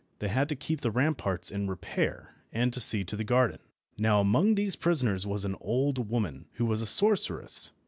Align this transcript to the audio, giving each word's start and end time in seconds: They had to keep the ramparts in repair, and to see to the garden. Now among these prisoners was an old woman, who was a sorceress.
They 0.17 0.29
had 0.29 0.49
to 0.49 0.55
keep 0.55 0.81
the 0.81 0.89
ramparts 0.89 1.51
in 1.51 1.67
repair, 1.67 2.33
and 2.51 2.73
to 2.73 2.79
see 2.81 3.03
to 3.03 3.15
the 3.15 3.23
garden. 3.23 3.59
Now 3.99 4.19
among 4.19 4.55
these 4.55 4.75
prisoners 4.75 5.27
was 5.27 5.45
an 5.45 5.55
old 5.61 6.09
woman, 6.09 6.47
who 6.53 6.65
was 6.65 6.81
a 6.81 6.87
sorceress. 6.87 7.71